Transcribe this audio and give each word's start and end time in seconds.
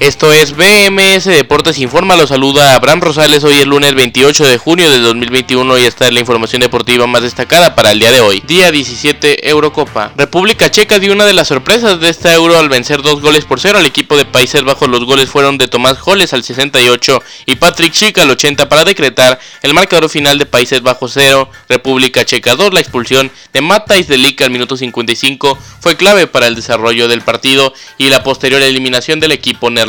Esto 0.00 0.32
es 0.32 0.54
BMS 0.54 1.24
Deportes 1.24 1.76
Informa, 1.80 2.14
lo 2.14 2.24
saluda 2.28 2.76
Abraham 2.76 3.00
Rosales, 3.00 3.42
hoy 3.42 3.54
es 3.54 3.66
lunes 3.66 3.96
28 3.96 4.46
de 4.46 4.56
junio 4.56 4.88
de 4.88 5.00
2021 5.00 5.76
y 5.76 5.86
esta 5.86 6.06
es 6.06 6.12
la 6.12 6.20
información 6.20 6.62
deportiva 6.62 7.08
más 7.08 7.22
destacada 7.22 7.74
para 7.74 7.90
el 7.90 7.98
día 7.98 8.12
de 8.12 8.20
hoy. 8.20 8.40
Día 8.46 8.70
17 8.70 9.50
Eurocopa. 9.50 10.12
República 10.16 10.70
Checa 10.70 11.00
dio 11.00 11.12
una 11.12 11.24
de 11.24 11.32
las 11.32 11.48
sorpresas 11.48 11.98
de 11.98 12.10
esta 12.10 12.32
Euro 12.32 12.56
al 12.60 12.68
vencer 12.68 13.02
dos 13.02 13.20
goles 13.20 13.44
por 13.44 13.58
cero 13.58 13.78
al 13.78 13.86
equipo 13.86 14.16
de 14.16 14.24
Países 14.24 14.62
Bajos. 14.62 14.88
Los 14.88 15.04
goles 15.04 15.30
fueron 15.30 15.58
de 15.58 15.66
Tomás 15.66 15.98
Joles 15.98 16.32
al 16.32 16.44
68 16.44 17.20
y 17.46 17.56
Patrick 17.56 17.92
Schick 17.92 18.18
al 18.18 18.30
80 18.30 18.68
para 18.68 18.84
decretar 18.84 19.40
el 19.62 19.74
marcador 19.74 20.08
final 20.08 20.38
de 20.38 20.46
Países 20.46 20.80
Bajos 20.80 21.10
0, 21.14 21.50
República 21.68 22.24
Checa 22.24 22.54
2. 22.54 22.72
La 22.72 22.80
expulsión 22.80 23.32
de 23.52 23.62
Matthijs 23.62 24.06
de 24.06 24.16
Ligt 24.16 24.42
al 24.42 24.50
minuto 24.50 24.76
55 24.76 25.58
fue 25.80 25.96
clave 25.96 26.28
para 26.28 26.46
el 26.46 26.54
desarrollo 26.54 27.08
del 27.08 27.22
partido 27.22 27.74
y 27.98 28.10
la 28.10 28.22
posterior 28.22 28.62
eliminación 28.62 29.18
del 29.18 29.32
equipo 29.32 29.68
neerlandés 29.70 29.87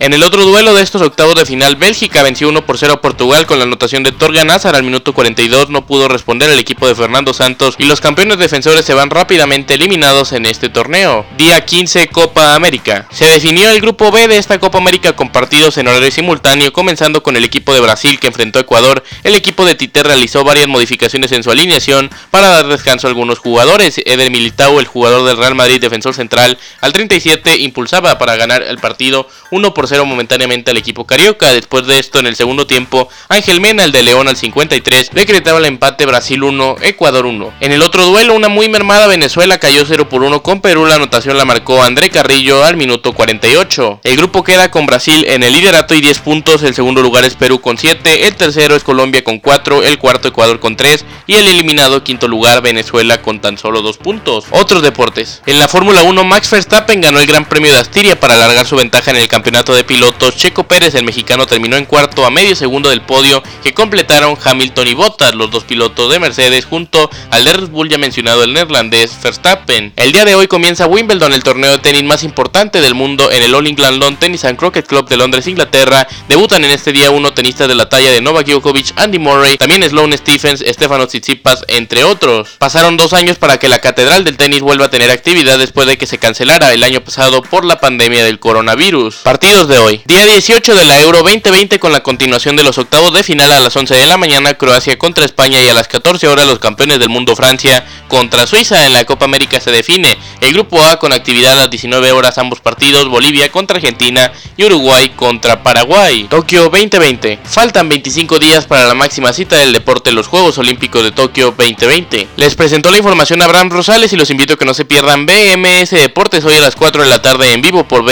en 0.00 0.12
el 0.12 0.24
otro 0.24 0.44
duelo 0.44 0.74
de 0.74 0.82
estos 0.82 1.02
octavos 1.02 1.36
de 1.36 1.46
final, 1.46 1.76
Bélgica 1.76 2.24
venció 2.24 2.48
1 2.48 2.66
por 2.66 2.78
0 2.78 2.94
a 2.94 3.00
Portugal 3.00 3.46
con 3.46 3.58
la 3.58 3.64
anotación 3.64 4.02
de 4.02 4.10
Torgan 4.10 4.50
Hazard 4.50 4.74
al 4.74 4.82
minuto 4.82 5.14
42. 5.14 5.70
No 5.70 5.86
pudo 5.86 6.08
responder 6.08 6.50
el 6.50 6.58
equipo 6.58 6.88
de 6.88 6.96
Fernando 6.96 7.32
Santos 7.32 7.76
y 7.78 7.84
los 7.84 8.00
campeones 8.00 8.38
defensores 8.38 8.84
se 8.84 8.92
van 8.92 9.08
rápidamente 9.08 9.74
eliminados 9.74 10.32
en 10.32 10.46
este 10.46 10.68
torneo. 10.68 11.24
Día 11.38 11.64
15 11.64 12.08
Copa 12.08 12.56
América. 12.56 13.06
Se 13.12 13.26
definió 13.26 13.70
el 13.70 13.80
grupo 13.80 14.10
B 14.10 14.26
de 14.26 14.38
esta 14.38 14.58
Copa 14.58 14.78
América 14.78 15.14
con 15.14 15.30
partidos 15.30 15.78
en 15.78 15.86
horario 15.86 16.10
simultáneo, 16.10 16.72
comenzando 16.72 17.22
con 17.22 17.36
el 17.36 17.44
equipo 17.44 17.72
de 17.72 17.80
Brasil 17.80 18.18
que 18.18 18.26
enfrentó 18.26 18.58
a 18.58 18.62
Ecuador. 18.62 19.04
El 19.22 19.36
equipo 19.36 19.64
de 19.64 19.76
Tite 19.76 20.02
realizó 20.02 20.42
varias 20.42 20.66
modificaciones 20.66 21.30
en 21.30 21.44
su 21.44 21.52
alineación 21.52 22.10
para 22.32 22.48
dar 22.48 22.66
descanso 22.66 23.06
a 23.06 23.10
algunos 23.10 23.38
jugadores. 23.38 24.00
Eder 24.04 24.30
Militao, 24.30 24.80
el 24.80 24.86
jugador 24.86 25.24
del 25.24 25.36
Real 25.36 25.54
Madrid 25.54 25.80
defensor 25.80 26.14
central, 26.14 26.58
al 26.80 26.92
37 26.92 27.58
impulsaba 27.58 28.18
para 28.18 28.34
ganar 28.34 28.64
el 28.64 28.78
partido 28.78 29.28
1 29.50 29.74
por 29.74 29.88
0 29.88 30.04
momentáneamente 30.04 30.70
al 30.70 30.76
equipo 30.76 31.06
carioca. 31.06 31.52
Después 31.52 31.86
de 31.86 31.98
esto, 31.98 32.18
en 32.18 32.26
el 32.26 32.36
segundo 32.36 32.66
tiempo, 32.66 33.08
Ángel 33.28 33.60
Mena, 33.60 33.84
el 33.84 33.92
de 33.92 34.02
León 34.02 34.28
al 34.28 34.36
53, 34.36 35.10
decretaba 35.12 35.58
el 35.58 35.66
empate 35.66 36.06
Brasil 36.06 36.42
1, 36.42 36.76
Ecuador 36.82 37.26
1. 37.26 37.54
En 37.60 37.72
el 37.72 37.82
otro 37.82 38.06
duelo, 38.06 38.34
una 38.34 38.48
muy 38.48 38.68
mermada 38.68 39.06
Venezuela 39.06 39.58
cayó 39.58 39.84
0 39.86 40.08
por 40.08 40.22
1 40.22 40.42
con 40.42 40.60
Perú. 40.60 40.86
La 40.86 40.96
anotación 40.96 41.36
la 41.36 41.44
marcó 41.44 41.82
André 41.82 42.10
Carrillo 42.10 42.64
al 42.64 42.76
minuto 42.76 43.12
48. 43.12 44.00
El 44.04 44.16
grupo 44.16 44.42
queda 44.44 44.70
con 44.70 44.86
Brasil 44.86 45.24
en 45.28 45.42
el 45.42 45.52
liderato 45.52 45.94
y 45.94 46.00
10 46.00 46.18
puntos. 46.20 46.62
El 46.62 46.74
segundo 46.74 47.02
lugar 47.02 47.24
es 47.24 47.34
Perú 47.34 47.60
con 47.60 47.78
7. 47.78 48.26
El 48.26 48.36
tercero 48.36 48.76
es 48.76 48.84
Colombia 48.84 49.24
con 49.24 49.38
4. 49.38 49.84
El 49.84 49.98
cuarto 49.98 50.28
Ecuador 50.28 50.60
con 50.60 50.76
3. 50.76 51.04
Y 51.26 51.34
el 51.34 51.46
eliminado 51.48 52.02
quinto 52.04 52.28
lugar 52.28 52.62
Venezuela 52.62 53.22
con 53.22 53.40
tan 53.40 53.58
solo 53.58 53.82
2 53.82 53.98
puntos. 53.98 54.44
Otros 54.50 54.82
deportes. 54.82 55.42
En 55.46 55.58
la 55.58 55.68
Fórmula 55.68 56.02
1, 56.02 56.24
Max 56.24 56.50
Verstappen 56.50 57.00
ganó 57.00 57.20
el 57.20 57.26
Gran 57.26 57.48
Premio 57.48 57.72
de 57.72 57.78
Astiria 57.78 58.18
para 58.18 58.34
alargar 58.34 58.66
su 58.66 58.76
ventaja 58.76 59.10
en 59.10 59.16
el 59.16 59.25
campeonato 59.28 59.74
de 59.74 59.84
pilotos, 59.84 60.36
Checo 60.36 60.64
Pérez, 60.64 60.94
el 60.94 61.04
mexicano, 61.04 61.46
terminó 61.46 61.76
en 61.76 61.84
cuarto 61.84 62.24
a 62.26 62.30
medio 62.30 62.56
segundo 62.56 62.90
del 62.90 63.02
podio 63.02 63.42
que 63.62 63.74
completaron 63.74 64.36
Hamilton 64.42 64.88
y 64.88 64.94
Bottas, 64.94 65.34
los 65.34 65.50
dos 65.50 65.64
pilotos 65.64 66.10
de 66.10 66.18
Mercedes, 66.18 66.64
junto 66.64 67.10
al 67.30 67.44
de 67.44 67.52
Red 67.52 67.68
Bull 67.68 67.88
ya 67.88 67.98
mencionado 67.98 68.44
el 68.44 68.52
neerlandés 68.52 69.12
Verstappen. 69.22 69.92
El 69.96 70.12
día 70.12 70.24
de 70.24 70.34
hoy 70.34 70.46
comienza 70.46 70.86
Wimbledon, 70.86 71.32
el 71.32 71.42
torneo 71.42 71.72
de 71.72 71.78
tenis 71.78 72.04
más 72.04 72.22
importante 72.22 72.80
del 72.80 72.94
mundo 72.94 73.30
en 73.30 73.42
el 73.42 73.54
All 73.54 73.66
England 73.66 74.00
Lawn 74.00 74.16
Tennis 74.16 74.44
and 74.44 74.58
Croquet 74.58 74.86
Club 74.86 75.08
de 75.08 75.16
Londres, 75.16 75.46
Inglaterra. 75.46 76.06
Debutan 76.28 76.64
en 76.64 76.70
este 76.70 76.92
día 76.92 77.10
uno 77.10 77.32
tenistas 77.32 77.68
de 77.68 77.74
la 77.74 77.88
talla 77.88 78.10
de 78.10 78.20
Novak 78.20 78.46
Djokovic, 78.46 78.92
Andy 78.96 79.18
Murray, 79.18 79.56
también 79.56 79.82
Sloane 79.88 80.16
Stephens, 80.16 80.64
Stefano 80.66 81.06
Tsitsipas, 81.06 81.64
entre 81.68 82.04
otros. 82.04 82.50
Pasaron 82.58 82.96
dos 82.96 83.12
años 83.12 83.38
para 83.38 83.58
que 83.58 83.68
la 83.68 83.78
catedral 83.78 84.24
del 84.24 84.36
tenis 84.36 84.60
vuelva 84.60 84.86
a 84.86 84.90
tener 84.90 85.10
actividad 85.10 85.58
después 85.58 85.86
de 85.86 85.98
que 85.98 86.06
se 86.06 86.18
cancelara 86.18 86.72
el 86.72 86.82
año 86.82 87.00
pasado 87.02 87.42
por 87.42 87.64
la 87.64 87.80
pandemia 87.80 88.24
del 88.24 88.38
coronavirus. 88.38 89.15
Partidos 89.22 89.68
de 89.68 89.78
hoy. 89.78 90.02
Día 90.06 90.24
18 90.24 90.74
de 90.74 90.84
la 90.84 91.00
Euro 91.00 91.22
2020 91.22 91.78
con 91.78 91.92
la 91.92 92.02
continuación 92.02 92.56
de 92.56 92.62
los 92.62 92.78
octavos 92.78 93.12
de 93.12 93.22
final 93.22 93.52
a 93.52 93.60
las 93.60 93.74
11 93.74 93.94
de 93.94 94.06
la 94.06 94.16
mañana 94.16 94.54
Croacia 94.54 94.98
contra 94.98 95.24
España 95.24 95.62
y 95.62 95.68
a 95.68 95.74
las 95.74 95.88
14 95.88 96.28
horas 96.28 96.46
los 96.46 96.58
campeones 96.58 96.98
del 96.98 97.08
mundo 97.08 97.34
Francia 97.34 97.84
contra 98.08 98.46
Suiza 98.46 98.86
en 98.86 98.92
la 98.92 99.04
Copa 99.04 99.24
América 99.24 99.60
se 99.60 99.70
define. 99.70 100.16
El 100.40 100.52
grupo 100.52 100.82
A 100.84 100.98
con 100.98 101.12
actividad 101.12 101.52
a 101.52 101.56
las 101.56 101.70
19 101.70 102.12
horas 102.12 102.38
ambos 102.38 102.60
partidos, 102.60 103.08
Bolivia 103.08 103.50
contra 103.50 103.76
Argentina 103.76 104.32
y 104.56 104.64
Uruguay 104.64 105.10
contra 105.10 105.62
Paraguay. 105.62 106.28
Tokio 106.30 106.70
2020. 106.70 107.40
Faltan 107.44 107.88
25 107.88 108.38
días 108.38 108.66
para 108.66 108.86
la 108.86 108.94
máxima 108.94 109.32
cita 109.32 109.56
del 109.56 109.72
deporte 109.72 110.12
los 110.12 110.28
Juegos 110.28 110.58
Olímpicos 110.58 111.02
de 111.02 111.12
Tokio 111.12 111.54
2020. 111.56 112.28
Les 112.36 112.54
presentó 112.54 112.90
la 112.90 112.98
información 112.98 113.42
Abraham 113.42 113.70
Rosales 113.70 114.12
y 114.12 114.16
los 114.16 114.30
invito 114.30 114.54
a 114.54 114.56
que 114.56 114.64
no 114.64 114.74
se 114.74 114.84
pierdan 114.84 115.26
BMS 115.26 115.90
Deportes 115.90 116.44
hoy 116.44 116.54
a 116.54 116.60
las 116.60 116.76
4 116.76 117.02
de 117.02 117.08
la 117.08 117.22
tarde 117.22 117.52
en 117.52 117.62
vivo 117.62 117.86
por 117.88 118.04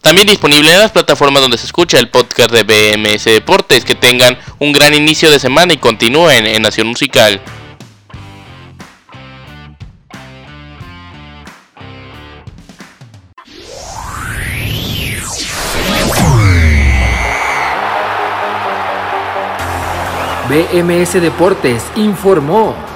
también 0.00 0.26
disponible 0.26 0.72
en 0.72 0.78
las 0.78 0.92
plataformas 0.92 1.42
donde 1.42 1.58
se 1.58 1.66
escucha 1.66 1.98
el 1.98 2.08
podcast 2.08 2.50
de 2.50 2.62
BMS 2.62 3.24
Deportes. 3.24 3.84
Que 3.84 3.94
tengan 3.94 4.38
un 4.58 4.72
gran 4.72 4.94
inicio 4.94 5.30
de 5.30 5.38
semana 5.38 5.72
y 5.72 5.78
continúen 5.78 6.46
en 6.46 6.62
Nación 6.62 6.88
Musical. 6.88 7.40
BMS 20.50 21.12
Deportes 21.22 21.84
informó. 21.94 22.89